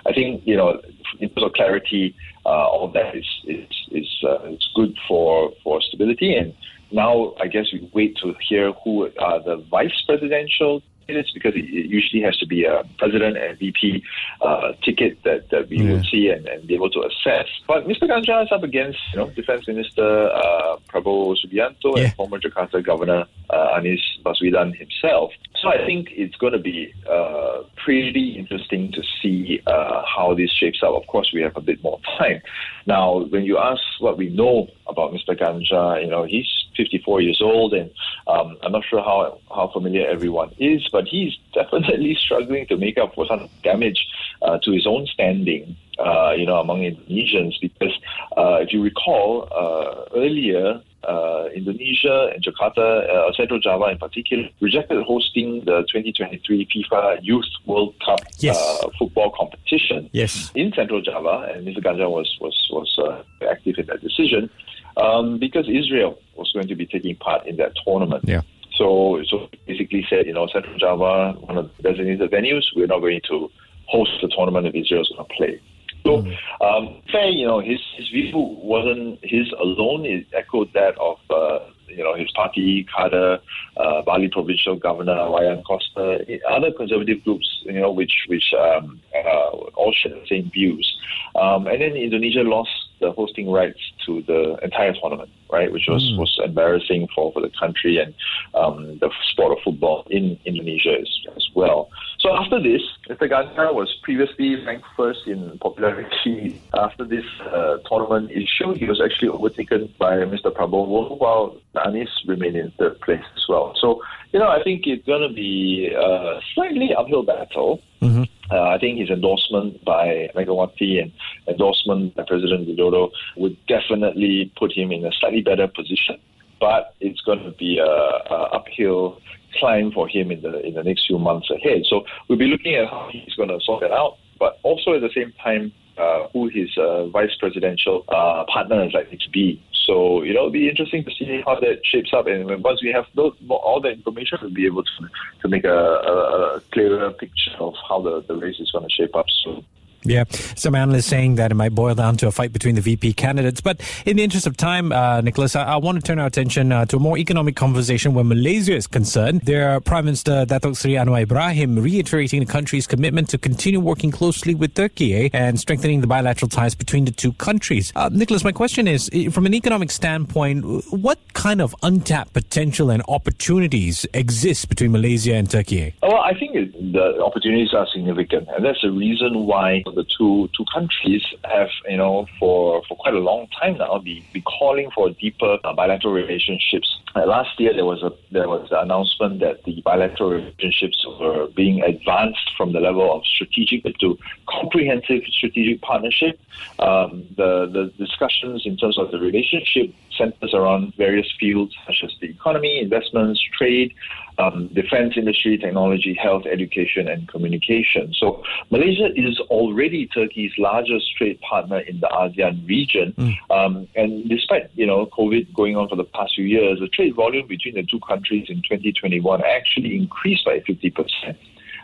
I 0.07 0.13
think 0.13 0.43
you 0.45 0.57
know 0.57 0.81
in 1.21 1.29
terms 1.31 1.45
of 1.45 1.53
clarity, 1.53 2.15
uh, 2.47 2.49
all 2.49 2.91
that 2.93 3.17
is 3.17 3.27
is 3.45 3.69
is 3.91 4.25
uh, 4.25 4.39
it's 4.45 4.69
good 4.75 4.97
for 5.09 5.53
for 5.63 5.81
stability 5.81 6.35
and. 6.37 6.55
Now, 6.93 7.33
I 7.41 7.49
guess 7.49 7.73
we 7.73 7.91
wait 7.93 8.17
to 8.23 8.35
hear 8.49 8.73
who 8.85 9.09
are 9.19 9.43
the 9.43 9.65
vice 9.69 10.01
presidential 10.07 10.81
candidates 11.07 11.33
because 11.33 11.55
it 11.55 11.65
usually 11.65 12.23
has 12.23 12.37
to 12.39 12.47
be 12.47 12.65
a 12.65 12.83
president 12.99 13.37
and 13.37 13.59
VP 13.59 14.03
uh, 14.41 14.73
ticket 14.83 15.23
that, 15.25 15.51
that 15.51 15.69
we 15.69 15.79
yeah. 15.79 15.93
would 15.93 16.05
see 16.07 16.29
and, 16.29 16.47
and, 16.47 16.67
be 16.67 16.75
able 16.75 16.91
to 16.91 17.01
assess. 17.01 17.47
But 17.67 17.87
Mr. 17.87 18.03
Ganjar 18.03 18.45
is 18.45 18.53
up 18.53 18.63
against, 18.63 18.99
you 19.13 19.19
know, 19.21 19.31
Defense 19.31 19.67
Minister 19.69 20.31
uh, 20.31 20.77
Prabowo 20.89 21.37
Subianto 21.37 21.97
yeah. 21.97 22.05
and 22.05 22.15
former 22.15 22.39
Jakarta 22.39 22.85
Governor 22.85 23.27
uh, 23.51 23.79
Anies 23.79 24.01
Baswedan 24.23 24.73
himself. 24.73 25.33
So 25.61 25.69
I 25.69 25.85
think 25.87 26.09
it's 26.13 26.37
going 26.37 26.53
to 26.53 26.59
be 26.59 26.93
uh, 27.11 27.63
pretty 27.83 28.37
interesting 28.39 28.93
to 28.93 29.03
see 29.23 29.61
uh, 29.67 30.03
how 30.05 30.35
this 30.35 30.51
shapes 30.51 30.81
up. 30.83 30.95
Of 30.95 31.07
course, 31.07 31.31
we 31.33 31.41
have 31.43 31.57
a 31.57 31.61
bit 31.61 31.83
more 31.83 32.01
time. 32.19 32.43
Now, 32.87 33.25
when 33.25 33.45
you 33.45 33.59
ask 33.59 33.81
what 33.99 34.19
we 34.19 34.29
know 34.29 34.69
about 34.87 35.13
Mr. 35.13 35.31
Ganjar, 35.31 36.03
you 36.03 36.09
know, 36.09 36.25
he's 36.25 36.47
54 36.77 37.23
years 37.23 37.41
old, 37.41 37.73
and 37.73 37.91
um, 38.27 38.59
I'm 38.63 38.73
not 38.73 38.85
sure 38.85 39.03
how, 39.03 39.39
how 39.49 39.71
familiar 39.73 40.07
everyone 40.07 40.53
is, 40.59 40.87
but 40.95 41.09
he's 41.09 41.37
definitely 41.53 42.15
struggling 42.25 42.65
to 42.69 42.77
make 42.77 42.97
up 42.97 43.13
for 43.17 43.27
some 43.27 43.49
damage 43.65 44.07
uh, 44.43 44.59
to 44.59 44.71
his 44.71 44.87
own 44.87 45.07
standing, 45.07 45.77
uh, 45.99 46.31
you 46.39 46.47
know, 46.47 46.61
among 46.61 46.83
Indonesians, 46.83 47.55
because 47.61 47.95
uh, 48.37 48.63
if 48.63 48.73
you 48.73 48.81
recall, 48.81 49.49
uh, 49.51 50.17
earlier, 50.17 50.81
uh, 51.03 51.49
Indonesia 51.53 52.31
and 52.33 52.41
Jakarta, 52.47 52.87
uh, 53.11 53.33
Central 53.35 53.59
Java 53.59 53.87
in 53.91 53.99
particular, 53.99 54.49
rejected 54.61 55.03
hosting 55.03 55.65
the 55.65 55.83
2023 55.91 56.69
FIFA 56.73 57.19
Youth 57.23 57.51
World 57.67 57.95
Cup 58.07 58.21
yes. 58.39 58.57
uh, 58.57 58.89
football 58.97 59.35
competition 59.37 60.09
yes. 60.13 60.53
in 60.55 60.73
Central 60.75 61.03
Java, 61.03 61.51
and 61.53 61.67
Mr. 61.67 61.83
Ganjar 61.83 62.09
was 62.09 62.31
was 62.41 62.57
was 62.71 62.91
uh, 62.99 63.51
active 63.51 63.77
in 63.79 63.87
that 63.87 64.01
decision 64.01 64.49
um, 64.97 65.39
because 65.39 65.69
Israel 65.69 66.19
was 66.37 66.53
going 66.53 66.69
to 66.69 66.77
be 66.77 66.87
taking 66.87 67.17
part 67.17 67.47
in 67.47 67.57
that 67.57 67.73
tournament. 67.85 68.25
Yeah. 68.27 68.43
So, 68.77 69.23
so 69.29 69.49
basically 69.67 70.07
said, 70.11 70.27
you 70.27 70.35
know, 70.35 70.47
Central 70.49 70.77
Java, 70.79 71.39
one 71.41 71.59
of 71.59 71.71
the 71.77 71.83
designated 71.83 72.31
venues, 72.31 72.65
we're 72.75 72.87
not 72.87 73.01
going 73.01 73.21
to 73.29 73.51
host 73.87 74.11
the 74.21 74.29
tournament 74.29 74.67
if 74.67 74.75
Israel 74.75 75.03
is 75.03 75.13
going 75.17 75.29
to 75.29 75.35
play. 75.35 75.61
So, 76.05 76.23
mm. 76.23 76.37
um, 76.61 77.03
fair, 77.11 77.29
you 77.29 77.47
know, 77.47 77.61
his, 77.61 77.81
his 77.97 78.09
view 78.09 78.33
wasn't 78.35 79.21
his 79.23 79.51
alone. 79.59 80.05
It 80.05 80.27
echoed 80.37 80.71
that 80.75 80.99
of, 80.99 81.19
uh, 81.31 81.61
you 81.89 82.03
know, 82.03 82.15
his 82.15 82.31
party, 82.33 82.87
Kader, 82.95 83.39
uh, 83.77 84.03
Bali 84.03 84.29
Provincial 84.29 84.77
Governor 84.77 85.15
Wayan 85.15 85.63
Koster, 85.65 86.25
other 86.51 86.73
conservative 86.73 87.23
groups, 87.25 87.49
you 87.65 87.81
know, 87.81 87.91
which 87.91 88.13
which 88.29 88.53
um, 88.59 89.01
uh, 89.15 89.51
all 89.77 89.95
share 89.95 90.13
the 90.13 90.27
same 90.29 90.51
views. 90.51 90.99
Um, 91.37 91.67
and 91.67 91.81
then 91.81 91.93
Indonesia 91.93 92.43
lost 92.43 92.71
the 93.01 93.13
hosting 93.13 93.51
rights 93.51 93.81
to 94.07 94.23
the 94.23 94.59
entire 94.63 94.93
tournament, 94.95 95.31
right, 95.51 95.73
which 95.73 95.87
was, 95.89 96.03
mm. 96.03 96.19
was 96.19 96.39
embarrassing 96.45 97.09
for, 97.15 97.33
for 97.33 97.41
the 97.41 97.51
country 97.59 97.99
and 97.99 98.15
um, 98.55 98.99
the 99.01 99.11
sport 99.31 99.57
of 99.57 99.63
football 99.65 100.07
in 100.11 100.39
Indonesia 100.45 100.97
as, 101.01 101.09
as 101.37 101.47
well. 101.55 101.91
So 102.21 102.35
after 102.35 102.63
this, 102.63 102.81
Mr. 103.09 103.29
Ganjar 103.29 103.75
was 103.75 103.95
previously 104.03 104.57
ranked 104.65 104.87
first 104.97 105.27
in 105.27 105.59
popularity. 105.59 106.61
After 106.73 107.05
this 107.05 107.25
uh, 107.41 107.79
tournament 107.87 108.31
issue, 108.31 108.73
he 108.73 108.87
was 108.87 109.01
actually 109.05 109.29
overtaken 109.29 109.93
by 109.99 110.17
Mr. 110.17 110.51
Prabowo, 110.51 111.19
while 111.19 111.57
Anies 111.77 112.09
remained 112.27 112.57
in 112.57 112.71
third 112.79 112.99
place 113.01 113.25
as 113.37 113.45
well. 113.49 113.75
So, 113.79 114.01
you 114.33 114.39
know, 114.39 114.49
I 114.49 114.63
think 114.63 114.87
it's 114.87 115.07
going 115.07 115.29
to 115.29 115.35
be 115.35 115.93
a 115.95 116.41
slightly 116.55 116.95
uphill 116.95 117.25
battle. 117.25 117.83
Mm-hmm. 118.01 118.25
Uh, 118.51 118.69
I 118.69 118.79
think 118.79 118.99
his 118.99 119.11
endorsement 119.11 119.85
by 119.85 120.29
Megawati 120.35 121.03
and 121.03 121.13
endorsement 121.49 122.15
by 122.15 122.25
President 122.27 122.69
Widodo 122.69 123.11
would 123.37 123.57
definitely 123.67 124.53
put 124.57 124.73
him 124.73 124.93
in 124.93 125.05
a 125.05 125.13
slightly 125.13 125.43
better 125.43 125.67
position. 125.67 126.19
But 126.61 126.95
it's 127.01 127.21
going 127.23 127.43
to 127.43 127.51
be 127.53 127.79
a, 127.79 127.85
a 127.85 128.49
uphill 128.53 129.21
climb 129.59 129.93
for 129.93 130.09
him 130.09 130.31
in 130.31 130.43
the 130.43 130.61
in 130.61 130.75
the 130.75 130.83
next 130.83 131.07
few 131.07 131.19
months 131.19 131.51
ahead. 131.51 131.83
So 131.89 132.05
we'll 132.29 132.39
be 132.39 132.47
looking 132.47 132.75
at 132.75 132.89
how 132.89 133.09
he's 133.11 133.35
going 133.35 133.49
to 133.49 133.59
sort 133.61 133.81
that 133.83 133.93
out, 133.93 134.17
but 134.39 134.59
also 134.63 134.95
at 134.95 135.01
the 135.01 135.11
same 135.15 135.33
time, 135.43 135.73
uh, 135.99 136.29
who 136.33 136.49
his 136.49 136.71
uh, 136.77 137.07
vice 137.07 137.35
presidential 137.39 138.05
uh, 138.09 138.45
partner 138.53 138.85
is 138.87 138.93
likely 138.93 139.19
to 139.19 139.31
be. 139.31 139.63
So 139.87 140.23
you 140.23 140.33
know, 140.33 140.41
it'll 140.41 140.51
be 140.51 140.69
interesting 140.69 141.05
to 141.05 141.11
see 141.11 141.43
how 141.45 141.61
that 141.61 141.81
shapes 141.85 142.13
up, 142.13 142.27
and 142.27 142.63
once 142.63 142.83
we 142.83 142.91
have 142.93 143.05
those, 143.15 143.35
all 143.49 143.81
the 143.81 143.91
information, 143.91 144.39
we'll 144.41 144.51
be 144.51 144.67
able 144.67 144.83
to 144.85 145.09
to 145.43 145.49
make 145.49 145.65
a, 145.65 145.69
a, 145.69 146.57
a 146.57 146.61
clearer 146.73 147.11
picture 147.13 147.53
of 147.59 147.75
how 147.89 148.01
the, 148.01 148.25
the 148.27 148.37
race 148.37 148.61
is 148.61 148.71
going 148.71 148.85
to 148.85 148.91
shape 148.91 149.15
up. 149.15 149.27
So 149.45 149.63
Yeah, 150.05 150.25
some 150.57 150.75
analysts 150.75 151.07
saying 151.07 151.37
that 151.37 151.51
it 151.51 151.55
might 151.55 151.75
boil 151.75 151.95
down 151.95 152.17
to 152.19 152.27
a 152.27 152.31
fight 152.31 152.53
between 152.53 152.75
the 152.75 152.81
VP 152.83 153.15
candidates. 153.15 153.61
But 153.61 153.81
in 154.05 154.17
the 154.19 154.23
interest 154.23 154.47
of 154.47 154.57
time, 154.57 154.93
uh, 154.93 155.23
Nicholas, 155.23 155.57
I, 155.57 155.65
I, 155.65 155.77
want 155.77 155.97
to 155.97 156.03
turn 156.03 156.19
our 156.19 156.27
attention 156.27 156.73
uh, 156.73 156.85
to 156.87 156.97
a 156.97 157.01
more 157.01 157.17
economic 157.17 157.57
conversation 157.57 158.13
where 158.13 158.25
Malaysia 158.25 158.75
is 158.75 158.87
concerned. 158.87 159.41
Their 159.43 159.81
Prime 159.81 160.05
Minister 160.05 160.45
Datuk 160.45 160.77
Seri 160.77 160.95
Anwar 160.95 161.23
Ibrahim 161.23 161.79
reiterating 161.79 162.41
the 162.41 162.47
country's 162.47 162.87
commitment 162.87 163.29
to 163.31 163.39
continue 163.39 163.81
working 163.81 164.11
closely 164.11 164.55
with 164.55 164.75
Turkey 164.75 165.15
eh, 165.15 165.29
and 165.33 165.59
strengthening 165.59 166.03
the 166.03 166.07
bilateral 166.07 166.49
ties 166.49 166.75
between 166.75 167.07
the 167.07 167.11
two 167.11 167.33
countries. 167.35 167.93
Uh, 167.97 168.11
Nicholas, 168.13 168.45
my 168.45 168.53
question 168.53 168.87
is, 168.87 169.09
from 169.33 169.47
an 169.47 169.55
economic 169.55 169.91
standpoint, 169.91 170.65
what 170.91 171.19
kind 171.33 171.63
of 171.63 171.75
untapped 171.83 172.33
potential 172.35 172.91
and 172.91 173.03
opportunities 173.09 174.07
exist 174.13 174.69
between 174.69 174.93
Malaysia 174.93 175.35
and 175.35 175.51
Turkey? 175.51 175.95
Well, 176.03 176.17
I 176.17 176.35
think 176.39 176.53
the 176.55 177.23
opportunities 177.25 177.73
are 177.73 177.87
significant, 177.93 178.49
and 178.55 178.65
that's 178.65 178.83
the 178.83 178.91
reason 178.91 179.47
why 179.47 179.83
the 179.95 180.05
two 180.17 180.49
two 180.57 180.65
countries 180.73 181.23
have, 181.45 181.69
you 181.89 181.97
know, 181.97 182.27
for, 182.39 182.83
for 182.89 182.97
quite 182.97 183.15
a 183.15 183.19
long 183.19 183.47
time 183.61 183.79
now, 183.79 183.99
be, 183.99 184.25
be 184.33 184.41
calling 184.43 184.91
for 184.95 185.11
deeper 185.11 185.59
bilateral 185.77 186.13
relationships. 186.13 186.99
Uh, 187.17 187.27
last 187.27 187.59
year, 187.61 187.73
there 187.73 187.85
was 187.85 188.03
a 188.03 188.13
there 188.33 188.49
was 188.49 188.69
an 188.71 188.79
announcement 188.79 189.41
that 189.41 189.63
the 189.65 189.81
bilateral 189.83 190.31
relationships 190.31 191.05
were 191.21 191.47
being 191.55 191.83
advanced 191.83 192.51
from 192.57 192.73
the 192.73 192.81
level 192.81 193.15
of 193.15 193.23
strategic 193.25 193.85
to 193.99 194.19
comprehensive 194.49 195.23
strategic 195.31 195.81
partnership. 195.83 196.41
Um, 196.79 197.27
the 197.37 197.67
the 197.67 197.93
discussions 198.05 198.63
in 198.65 198.77
terms 198.77 198.99
of 198.99 199.11
the 199.11 199.19
relationship 199.19 199.95
centers 200.17 200.55
around 200.55 200.95
various 200.97 201.31
fields 201.39 201.75
such 201.87 202.03
as 202.05 202.11
the 202.21 202.29
economy, 202.31 202.81
investments, 202.81 203.41
trade, 203.57 203.95
um, 204.39 204.69
defense 204.69 205.15
industry, 205.17 205.59
technology, 205.59 206.15
health, 206.15 206.45
education, 206.51 207.09
and 207.09 207.29
communication. 207.29 208.13
So 208.15 208.43
Malaysia 208.71 209.09
is 209.15 209.39
already 209.51 210.09
Turkey's 210.09 210.53
largest 210.59 211.17
trade 211.17 211.41
partner 211.41 211.79
in 211.79 212.01
the 212.01 212.09
ASEAN 212.09 212.67
region. 212.69 213.15
Mm. 213.17 213.35
Um, 213.51 213.89
and 213.95 214.29
despite 214.29 214.71
you 214.75 214.87
know 214.87 215.07
COVID 215.07 215.55
going 215.55 215.77
on 215.77 215.89
for 215.89 215.97
the 215.97 216.05
past 216.05 216.35
few 216.35 216.45
years, 216.45 216.81
the 216.81 216.89
trade 216.89 217.15
volume 217.15 217.47
between 217.47 217.75
the 217.75 217.85
two 217.85 218.01
countries 218.01 218.47
in 218.49 218.57
2021 218.63 219.43
actually 219.45 219.97
increased 219.97 220.45
by 220.45 220.61
50 220.67 220.91
percent 220.91 221.39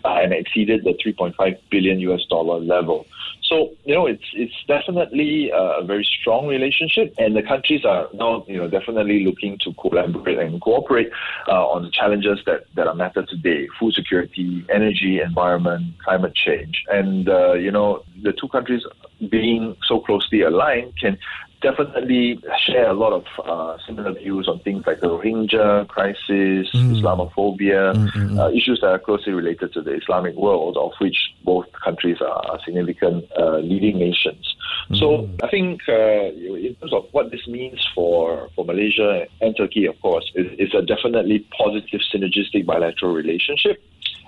uh, 0.04 0.18
and 0.22 0.32
exceeded 0.32 0.84
the 0.84 0.94
3.5 1.04 1.58
billion 1.70 2.00
US 2.00 2.24
dollar 2.28 2.60
level. 2.60 3.06
So 3.42 3.70
you 3.84 3.94
know, 3.94 4.06
it's 4.06 4.24
it's 4.32 4.54
definitely 4.68 5.50
a 5.52 5.82
very 5.84 6.04
strong 6.04 6.46
relationship, 6.46 7.12
and 7.18 7.34
the 7.34 7.42
countries 7.42 7.84
are 7.84 8.08
now 8.14 8.44
you 8.46 8.58
know 8.58 8.68
definitely 8.68 9.24
looking 9.24 9.58
to 9.64 9.72
collaborate 9.74 10.38
and 10.38 10.60
cooperate 10.60 11.10
uh, 11.48 11.66
on 11.66 11.82
the 11.82 11.90
challenges 11.90 12.38
that 12.46 12.66
that 12.76 12.86
are 12.86 12.94
matter 12.94 13.24
today: 13.26 13.66
food 13.78 13.94
security, 13.94 14.64
energy, 14.72 15.20
environment, 15.20 15.94
climate 16.04 16.34
change, 16.34 16.84
and 16.90 17.28
uh, 17.28 17.54
you 17.54 17.72
know 17.72 18.04
the 18.22 18.32
two 18.32 18.46
countries 18.48 18.84
being 19.28 19.76
so 19.86 19.98
closely 19.98 20.42
aligned 20.42 20.96
can 20.98 21.18
definitely 21.60 22.42
share 22.66 22.90
a 22.90 22.94
lot 22.94 23.12
of 23.12 23.24
uh, 23.44 23.76
similar 23.86 24.12
views 24.12 24.48
on 24.48 24.58
things 24.60 24.84
like 24.86 25.00
the 25.00 25.08
Rohingya 25.08 25.88
crisis, 25.88 26.68
mm. 26.72 26.96
Islamophobia, 26.96 27.94
mm-hmm. 27.94 28.38
uh, 28.38 28.48
issues 28.50 28.80
that 28.80 28.88
are 28.88 28.98
closely 28.98 29.32
related 29.32 29.72
to 29.74 29.82
the 29.82 29.94
Islamic 29.94 30.34
world, 30.36 30.76
of 30.76 30.92
which 30.98 31.16
both 31.44 31.66
countries 31.84 32.18
are 32.20 32.58
significant 32.64 33.24
uh, 33.38 33.58
leading 33.58 33.98
nations. 33.98 34.54
Mm. 34.90 34.98
So 34.98 35.28
I 35.42 35.48
think 35.48 35.82
uh, 35.88 36.32
in 36.32 36.76
terms 36.80 36.92
of 36.92 37.06
what 37.12 37.30
this 37.30 37.46
means 37.46 37.86
for, 37.94 38.48
for 38.54 38.64
Malaysia 38.64 39.26
and 39.40 39.56
Turkey, 39.56 39.86
of 39.86 40.00
course, 40.00 40.30
it's 40.34 40.74
a 40.74 40.82
definitely 40.82 41.46
positive 41.56 42.00
synergistic 42.12 42.64
bilateral 42.66 43.12
relationship. 43.12 43.82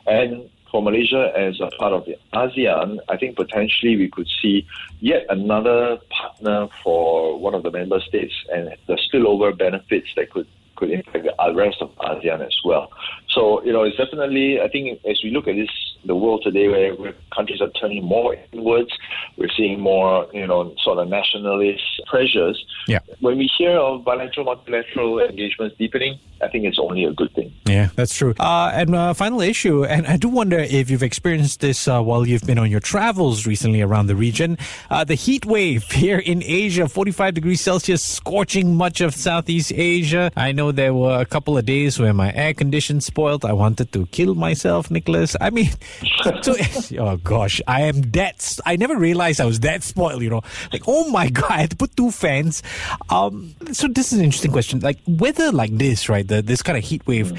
And 0.06 0.50
for 0.72 0.82
Malaysia 0.82 1.30
as 1.36 1.60
a 1.60 1.68
part 1.76 1.92
of 1.92 2.06
the 2.06 2.16
ASEAN, 2.32 2.98
I 3.08 3.16
think 3.18 3.36
potentially 3.36 3.96
we 3.96 4.08
could 4.08 4.26
see 4.40 4.66
yet 5.00 5.26
another 5.28 5.98
partner 6.10 6.68
for 6.82 7.38
one 7.38 7.54
of 7.54 7.62
the 7.62 7.70
member 7.70 8.00
states 8.00 8.34
and 8.52 8.74
the 8.88 8.98
spillover 9.06 9.56
benefits 9.56 10.08
that 10.16 10.30
could 10.30 10.48
could 10.74 10.90
impact 10.90 11.24
the 11.24 11.54
rest 11.54 11.76
of 11.80 11.94
ASEAN 11.96 12.44
as 12.44 12.56
well. 12.64 12.90
So, 13.28 13.62
you 13.64 13.72
know, 13.72 13.82
it's 13.82 13.96
definitely, 13.96 14.60
I 14.60 14.68
think, 14.68 14.98
as 15.08 15.20
we 15.22 15.30
look 15.30 15.46
at 15.46 15.54
this, 15.54 15.68
the 16.04 16.14
world 16.14 16.42
today 16.42 16.68
where, 16.68 16.94
where 16.94 17.14
countries 17.34 17.60
are 17.60 17.70
turning 17.80 18.04
more 18.04 18.36
inwards, 18.52 18.90
we're 19.36 19.50
seeing 19.56 19.80
more, 19.80 20.26
you 20.32 20.46
know, 20.46 20.74
sort 20.82 20.98
of 20.98 21.08
nationalist 21.08 21.82
pressures. 22.06 22.64
Yeah. 22.88 22.98
When 23.20 23.38
we 23.38 23.50
hear 23.58 23.76
of 23.78 24.04
bilateral, 24.04 24.46
multilateral 24.46 25.20
engagements 25.20 25.76
deepening, 25.78 26.18
I 26.42 26.48
think 26.48 26.64
it's 26.64 26.78
only 26.78 27.04
a 27.04 27.12
good 27.12 27.32
thing. 27.34 27.52
Yeah, 27.66 27.90
that's 27.94 28.14
true. 28.14 28.34
Uh, 28.38 28.72
and 28.74 28.94
uh, 28.94 29.14
final 29.14 29.40
issue, 29.40 29.84
and 29.84 30.06
I 30.06 30.16
do 30.16 30.28
wonder 30.28 30.58
if 30.58 30.90
you've 30.90 31.02
experienced 31.02 31.60
this 31.60 31.86
uh, 31.86 32.02
while 32.02 32.26
you've 32.26 32.42
been 32.42 32.58
on 32.58 32.70
your 32.70 32.80
travels 32.80 33.46
recently 33.46 33.80
around 33.80 34.08
the 34.08 34.16
region. 34.16 34.58
Uh, 34.90 35.04
the 35.04 35.14
heat 35.14 35.46
wave 35.46 35.84
here 35.92 36.18
in 36.18 36.42
Asia, 36.44 36.88
45 36.88 37.34
degrees 37.34 37.60
Celsius, 37.60 38.02
scorching 38.02 38.74
much 38.74 39.00
of 39.00 39.14
Southeast 39.14 39.72
Asia. 39.72 40.32
I 40.36 40.50
know 40.50 40.72
there 40.72 40.94
were 40.94 41.20
a 41.20 41.26
couple 41.26 41.56
of 41.56 41.64
days 41.64 42.00
where 42.00 42.12
my 42.12 42.32
air 42.34 42.54
conditioned 42.54 43.04
spoiled. 43.04 43.44
I 43.44 43.52
wanted 43.52 43.92
to 43.92 44.06
kill 44.06 44.34
myself, 44.34 44.90
Nicholas. 44.90 45.36
I 45.40 45.50
mean, 45.50 45.70
so, 46.42 46.54
oh 46.98 47.16
gosh, 47.18 47.60
I 47.66 47.82
am 47.82 48.02
that. 48.12 48.58
I 48.64 48.76
never 48.76 48.96
realized 48.96 49.40
I 49.40 49.44
was 49.44 49.60
that 49.60 49.82
spoiled. 49.82 50.22
You 50.22 50.30
know, 50.30 50.42
like 50.72 50.82
oh 50.86 51.08
my 51.10 51.28
god, 51.38 51.50
I 51.50 51.60
had 51.62 51.70
to 51.70 51.76
put 51.76 51.96
two 51.96 52.10
fans. 52.10 52.62
Um, 53.10 53.54
so 53.72 53.88
this 53.88 54.12
is 54.12 54.18
an 54.18 54.24
interesting 54.24 54.52
question. 54.52 54.80
Like 54.80 54.98
weather 55.06 55.52
like 55.52 55.76
this, 55.76 56.08
right? 56.08 56.26
The, 56.26 56.42
this 56.42 56.62
kind 56.62 56.78
of 56.78 56.84
heat 56.84 57.06
wave. 57.06 57.32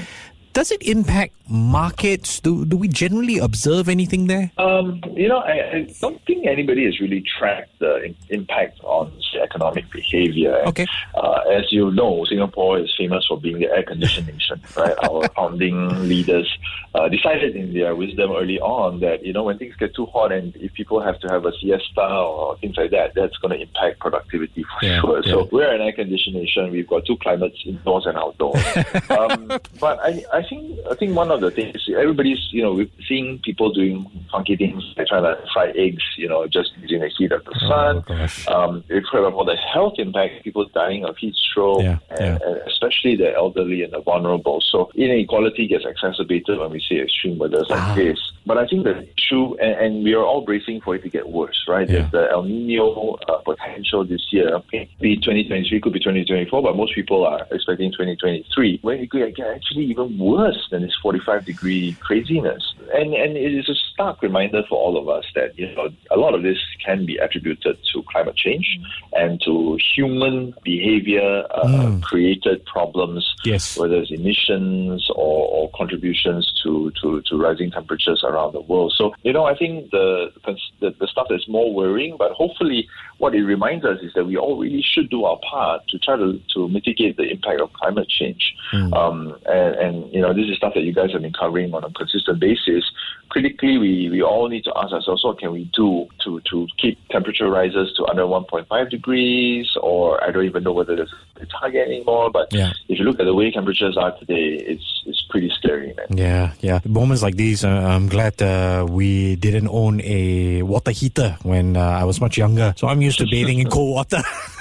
Does 0.54 0.70
it 0.70 0.84
impact 0.84 1.34
markets? 1.48 2.38
Do, 2.38 2.64
do 2.64 2.76
we 2.76 2.86
generally 2.86 3.38
observe 3.38 3.88
anything 3.88 4.28
there? 4.28 4.52
Um, 4.56 5.02
you 5.14 5.28
know, 5.28 5.38
I, 5.38 5.52
I, 5.52 5.94
don't 6.00 6.24
think 6.26 6.46
anybody 6.46 6.84
has 6.84 7.00
really 7.00 7.24
tracked 7.38 7.76
the 7.80 8.14
impact 8.30 8.78
on 8.84 9.12
economic 9.42 9.90
behavior. 9.90 10.62
Okay. 10.66 10.86
Uh, 11.14 11.40
as 11.50 11.72
you 11.72 11.90
know, 11.90 12.24
Singapore 12.24 12.78
is 12.78 12.94
famous 12.96 13.26
for 13.26 13.38
being 13.40 13.58
the 13.58 13.66
air 13.66 13.82
conditioned 13.82 14.28
nation, 14.28 14.60
right? 14.76 14.94
Our 15.02 15.28
founding 15.36 16.08
leaders 16.08 16.48
uh, 16.94 17.08
decided 17.08 17.56
in 17.56 17.74
their 17.74 17.94
wisdom 17.94 18.32
early 18.32 18.60
on 18.60 19.00
that, 19.00 19.24
you 19.24 19.32
know, 19.32 19.42
when 19.44 19.58
things 19.58 19.74
get 19.76 19.94
too 19.94 20.06
hot 20.06 20.32
and 20.32 20.54
if 20.56 20.72
people 20.74 21.00
have 21.00 21.18
to 21.20 21.28
have 21.28 21.44
a 21.44 21.52
siesta 21.60 22.00
or 22.00 22.56
things 22.58 22.76
like 22.76 22.90
that, 22.92 23.14
that's 23.14 23.36
going 23.38 23.58
to 23.58 23.60
impact 23.60 23.98
productivity 23.98 24.62
for 24.62 24.86
yeah, 24.86 25.00
sure. 25.00 25.20
Yeah. 25.24 25.32
So 25.32 25.48
we're 25.50 25.74
an 25.74 25.80
air 25.80 25.92
conditioned 25.92 26.36
nation. 26.36 26.70
We've 26.70 26.86
got 26.86 27.04
two 27.06 27.16
climates, 27.16 27.58
indoors 27.66 28.06
and 28.06 28.16
outdoors. 28.16 28.64
um, 29.10 29.48
but 29.80 29.98
I, 30.00 30.24
I 30.32 30.43
think 30.48 30.78
I 30.90 30.94
think 30.94 31.16
one 31.16 31.30
of 31.30 31.40
the 31.40 31.50
things 31.50 31.76
everybody's 31.88 32.48
you 32.50 32.62
know 32.62 32.84
seeing 33.06 33.38
people 33.40 33.72
doing 33.72 34.06
funky 34.30 34.56
things 34.56 34.82
like 34.96 35.06
trying 35.06 35.22
to 35.22 35.38
fry 35.52 35.70
eggs, 35.76 36.02
you 36.16 36.28
know, 36.28 36.46
just 36.46 36.72
using 36.78 37.00
the 37.00 37.08
heat 37.16 37.32
of 37.32 37.44
the 37.44 37.54
oh, 37.62 37.68
sun. 37.68 38.04
Oh, 38.48 38.54
um, 38.54 38.84
we've 38.88 39.04
heard 39.10 39.24
about 39.24 39.46
the 39.46 39.56
health 39.56 39.94
impact, 39.98 40.44
people 40.44 40.66
dying 40.74 41.04
of 41.04 41.16
heat 41.16 41.34
stroke, 41.34 41.82
yeah, 41.82 41.98
and, 42.10 42.40
yeah. 42.40 42.46
and 42.46 42.56
especially 42.66 43.16
the 43.16 43.32
elderly 43.34 43.82
and 43.82 43.92
the 43.92 44.00
vulnerable. 44.00 44.60
So 44.60 44.90
inequality 44.94 45.68
gets 45.68 45.84
exacerbated 45.84 46.58
when 46.58 46.70
we 46.70 46.80
see 46.80 47.00
extreme 47.00 47.38
weather 47.38 47.64
like 47.68 47.80
ah. 47.80 47.94
this. 47.94 48.18
But 48.46 48.58
I 48.58 48.66
think 48.66 48.84
the 48.84 49.08
issue, 49.16 49.56
and, 49.58 49.72
and, 49.80 50.04
we 50.04 50.12
are 50.12 50.22
all 50.22 50.44
bracing 50.44 50.82
for 50.82 50.94
it 50.94 51.02
to 51.02 51.08
get 51.08 51.28
worse, 51.28 51.64
right? 51.66 51.88
Yeah. 51.88 52.00
There's 52.00 52.10
the 52.10 52.30
El 52.30 52.42
Nino 52.42 53.16
uh, 53.28 53.38
potential 53.38 54.04
this 54.04 54.26
year. 54.30 54.60
Could 54.70 54.88
be 55.00 55.16
2023, 55.16 55.80
could 55.80 55.92
be 55.92 55.98
2024, 55.98 56.62
but 56.62 56.76
most 56.76 56.94
people 56.94 57.24
are 57.24 57.46
expecting 57.50 57.90
2023, 57.92 58.80
where 58.82 58.96
it 58.96 59.10
could 59.10 59.34
get 59.34 59.46
actually 59.46 59.84
even 59.86 60.18
worse 60.18 60.33
than 60.70 60.82
this 60.82 60.94
45 61.02 61.44
degree 61.44 61.96
craziness. 62.00 62.74
And 62.94 63.14
and 63.14 63.36
it 63.36 63.54
is 63.54 63.68
a 63.68 63.74
stark 63.74 64.22
reminder 64.22 64.62
for 64.68 64.76
all 64.78 64.96
of 64.96 65.08
us 65.08 65.24
that 65.34 65.58
you 65.58 65.74
know 65.74 65.88
a 66.10 66.16
lot 66.16 66.34
of 66.34 66.42
this 66.42 66.58
can 66.84 67.06
be 67.06 67.16
attributed 67.16 67.78
to 67.92 68.02
climate 68.10 68.36
change 68.36 68.78
and 69.12 69.40
to 69.42 69.78
human 69.94 70.54
behavior 70.62 71.44
uh, 71.50 71.64
mm. 71.64 72.02
created 72.02 72.64
problems. 72.66 73.34
Yes. 73.44 73.76
whether 73.76 73.96
it's 73.96 74.10
emissions 74.10 75.08
or, 75.14 75.48
or 75.48 75.70
contributions 75.74 76.52
to, 76.62 76.90
to, 77.02 77.20
to 77.22 77.36
rising 77.36 77.70
temperatures 77.70 78.24
around 78.24 78.52
the 78.52 78.60
world. 78.60 78.94
So, 78.96 79.14
you 79.22 79.32
know, 79.32 79.44
I 79.44 79.56
think 79.56 79.90
the, 79.90 80.32
the, 80.80 80.94
the 80.98 81.06
stuff 81.06 81.26
that's 81.28 81.48
more 81.48 81.72
worrying, 81.72 82.16
but 82.18 82.32
hopefully 82.32 82.88
what 83.18 83.34
it 83.34 83.44
reminds 83.44 83.84
us 83.84 83.98
is 84.02 84.12
that 84.14 84.24
we 84.24 84.36
all 84.36 84.58
really 84.58 84.82
should 84.82 85.10
do 85.10 85.24
our 85.24 85.38
part 85.48 85.86
to 85.88 85.98
try 85.98 86.16
to, 86.16 86.40
to 86.54 86.68
mitigate 86.68 87.16
the 87.16 87.24
impact 87.24 87.60
of 87.60 87.72
climate 87.74 88.08
change. 88.08 88.54
Mm. 88.72 88.92
Um, 88.94 89.36
and, 89.46 89.74
and, 89.76 90.12
you 90.12 90.20
know, 90.26 90.34
this 90.34 90.50
is 90.50 90.56
stuff 90.56 90.74
that 90.74 90.82
you 90.82 90.92
guys 90.92 91.12
have 91.12 91.22
been 91.22 91.32
covering 91.32 91.72
on 91.74 91.84
a 91.84 91.90
consistent 91.90 92.40
basis. 92.40 92.84
Critically, 93.28 93.78
we, 93.78 94.08
we 94.10 94.22
all 94.22 94.48
need 94.48 94.64
to 94.64 94.72
ask 94.76 94.92
ourselves, 94.92 95.24
what 95.24 95.38
can 95.38 95.52
we 95.52 95.70
do 95.74 96.08
to, 96.24 96.40
to 96.50 96.66
keep 96.80 96.98
temperature 97.08 97.50
rises 97.50 97.92
to 97.96 98.06
under 98.06 98.22
1.5 98.22 98.90
degrees? 98.90 99.76
Or 99.80 100.22
I 100.22 100.30
don't 100.30 100.44
even 100.44 100.62
know 100.62 100.72
whether 100.72 100.96
there's 100.96 101.12
a 101.40 101.46
target 101.46 101.86
anymore. 101.86 102.30
But 102.30 102.52
yeah. 102.52 102.72
if 102.88 102.98
you 102.98 103.04
look 103.04 103.20
at 103.20 103.24
the 103.24 103.34
way 103.34 103.50
temperatures 103.50 103.96
are 103.96 104.16
today, 104.18 104.64
it's, 104.66 105.02
it's 105.06 105.22
pretty 105.30 105.50
scary. 105.58 105.94
Man. 105.96 106.16
Yeah, 106.16 106.52
yeah. 106.60 106.80
Moments 106.86 107.22
like 107.22 107.36
these, 107.36 107.64
uh, 107.64 107.68
I'm 107.68 108.08
glad 108.08 108.40
uh, 108.40 108.86
we 108.88 109.36
didn't 109.36 109.68
own 109.68 110.00
a 110.02 110.62
water 110.62 110.90
heater 110.90 111.36
when 111.42 111.76
uh, 111.76 111.80
I 111.80 112.04
was 112.04 112.20
much 112.20 112.38
younger. 112.38 112.74
So 112.76 112.88
I'm 112.88 113.02
used 113.02 113.18
to 113.18 113.26
bathing 113.30 113.58
in 113.58 113.68
cold 113.68 113.94
water. 113.94 114.22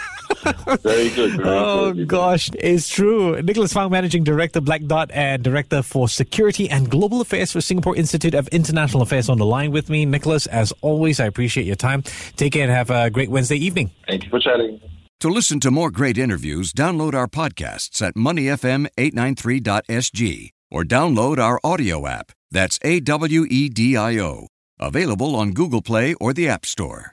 very 0.83 1.09
good. 1.09 1.37
Very 1.37 1.49
oh 1.49 1.93
good. 1.93 2.07
gosh, 2.07 2.49
it's 2.59 2.89
true. 2.89 3.41
Nicholas 3.41 3.73
Fang, 3.73 3.89
Managing 3.89 4.23
Director, 4.23 4.61
Black 4.61 4.83
Dot, 4.85 5.09
and 5.13 5.43
Director 5.43 5.81
for 5.81 6.07
Security 6.09 6.69
and 6.69 6.89
Global 6.89 7.21
Affairs 7.21 7.51
for 7.51 7.61
Singapore 7.61 7.95
Institute 7.95 8.33
of 8.33 8.47
International 8.49 9.01
Affairs 9.03 9.29
on 9.29 9.37
the 9.37 9.45
line 9.45 9.71
with 9.71 9.89
me. 9.89 10.05
Nicholas, 10.05 10.45
as 10.47 10.73
always, 10.81 11.19
I 11.19 11.25
appreciate 11.25 11.65
your 11.65 11.75
time. 11.75 12.03
Take 12.35 12.53
care 12.53 12.63
and 12.63 12.71
have 12.71 12.89
a 12.89 13.09
great 13.09 13.29
Wednesday 13.29 13.57
evening. 13.57 13.91
Thank 14.07 14.23
you 14.25 14.29
for 14.29 14.39
chatting. 14.39 14.79
To 15.21 15.29
listen 15.29 15.59
to 15.61 15.71
more 15.71 15.89
great 15.89 16.17
interviews, 16.17 16.73
download 16.73 17.13
our 17.13 17.27
podcasts 17.27 18.01
at 18.01 18.15
moneyfm893.sg 18.15 20.49
or 20.71 20.83
download 20.83 21.37
our 21.39 21.59
audio 21.63 22.05
app. 22.07 22.31
That's 22.51 22.77
A 22.83 22.99
W 22.99 23.45
E 23.49 23.69
D 23.69 23.95
I 23.95 24.19
O. 24.19 24.47
Available 24.79 25.35
on 25.35 25.51
Google 25.51 25.81
Play 25.81 26.13
or 26.15 26.33
the 26.33 26.49
App 26.49 26.65
Store. 26.65 27.12